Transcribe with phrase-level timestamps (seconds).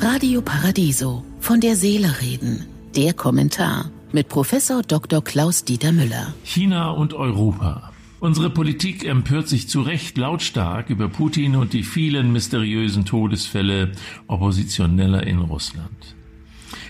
[0.00, 1.24] Radio Paradiso.
[1.40, 2.66] Von der Seele reden.
[2.96, 5.22] Der Kommentar mit Professor Dr.
[5.22, 6.34] Klaus Dieter Müller.
[6.44, 7.92] China und Europa.
[8.20, 13.92] Unsere Politik empört sich zu Recht lautstark über Putin und die vielen mysteriösen Todesfälle
[14.28, 16.14] Oppositioneller in Russland.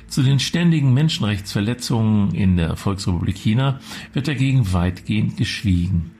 [0.09, 3.81] Zu den ständigen Menschenrechtsverletzungen in der Volksrepublik China
[4.13, 6.11] wird dagegen weitgehend geschwiegen.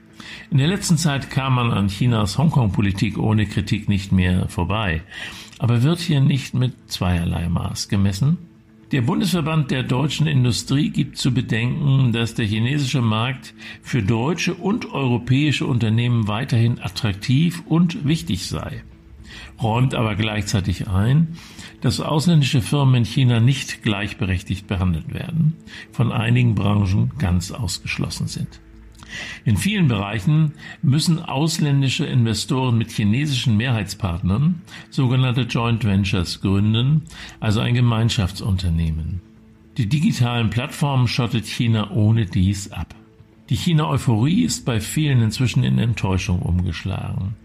[0.51, 5.01] In der letzten Zeit kam man an Chinas Hongkong-Politik ohne Kritik nicht mehr vorbei.
[5.59, 8.37] Aber wird hier nicht mit zweierlei Maß gemessen?
[8.93, 14.93] Der Bundesverband der deutschen Industrie gibt zu bedenken, dass der chinesische Markt für deutsche und
[14.93, 18.83] europäische Unternehmen weiterhin attraktiv und wichtig sei,
[19.59, 21.39] räumt aber gleichzeitig ein,
[21.81, 25.55] dass ausländische Firmen in China nicht gleichberechtigt behandelt werden,
[25.91, 28.61] von einigen Branchen ganz ausgeschlossen sind.
[29.45, 37.03] In vielen Bereichen müssen ausländische Investoren mit chinesischen Mehrheitspartnern sogenannte Joint Ventures gründen,
[37.39, 39.21] also ein Gemeinschaftsunternehmen.
[39.77, 42.92] Die digitalen Plattformen schottet China ohne dies ab.
[43.53, 47.35] Die China-Euphorie ist bei vielen inzwischen in Enttäuschung umgeschlagen.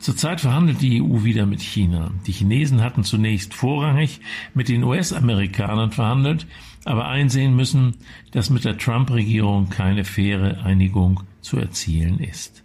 [0.00, 2.10] Zurzeit verhandelt die EU wieder mit China.
[2.26, 4.18] Die Chinesen hatten zunächst vorrangig
[4.54, 6.48] mit den US-Amerikanern verhandelt,
[6.84, 7.94] aber einsehen müssen,
[8.32, 12.64] dass mit der Trump-Regierung keine faire Einigung zu erzielen ist.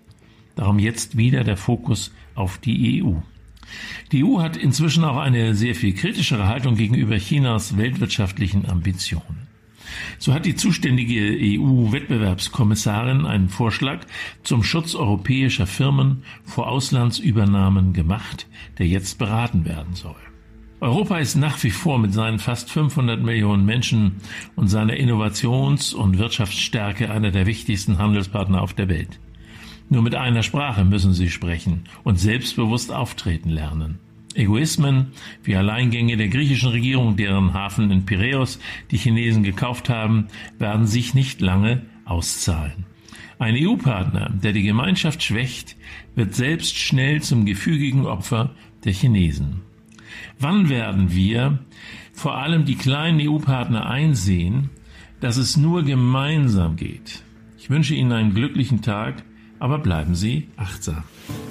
[0.55, 3.13] Darum jetzt wieder der Fokus auf die EU.
[4.11, 9.46] Die EU hat inzwischen auch eine sehr viel kritischere Haltung gegenüber Chinas weltwirtschaftlichen Ambitionen.
[10.19, 14.01] So hat die zuständige EU-Wettbewerbskommissarin einen Vorschlag
[14.43, 20.15] zum Schutz europäischer Firmen vor Auslandsübernahmen gemacht, der jetzt beraten werden soll.
[20.79, 24.17] Europa ist nach wie vor mit seinen fast 500 Millionen Menschen
[24.55, 29.19] und seiner Innovations- und Wirtschaftsstärke einer der wichtigsten Handelspartner auf der Welt.
[29.89, 33.97] Nur mit einer Sprache müssen sie sprechen und selbstbewusst auftreten lernen.
[34.35, 38.59] Egoismen wie Alleingänge der griechischen Regierung, deren Hafen in Piräus
[38.91, 40.27] die Chinesen gekauft haben,
[40.59, 42.85] werden sich nicht lange auszahlen.
[43.39, 45.75] Ein EU-Partner, der die Gemeinschaft schwächt,
[46.15, 49.61] wird selbst schnell zum gefügigen Opfer der Chinesen.
[50.39, 51.59] Wann werden wir,
[52.13, 54.69] vor allem die kleinen EU-Partner, einsehen,
[55.19, 57.23] dass es nur gemeinsam geht?
[57.59, 59.23] Ich wünsche Ihnen einen glücklichen Tag,
[59.59, 61.03] aber bleiben Sie achtsam.